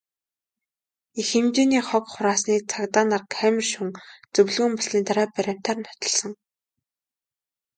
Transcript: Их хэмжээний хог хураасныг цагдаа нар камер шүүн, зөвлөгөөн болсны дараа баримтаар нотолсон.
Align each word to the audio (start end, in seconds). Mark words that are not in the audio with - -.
Их 1.19 1.27
хэмжээний 1.33 1.83
хог 1.89 2.05
хураасныг 2.13 2.61
цагдаа 2.71 3.05
нар 3.09 3.23
камер 3.35 3.65
шүүн, 3.71 3.89
зөвлөгөөн 4.33 4.73
болсны 4.75 4.99
дараа 5.07 5.27
баримтаар 5.35 5.77
нотолсон. 5.81 6.31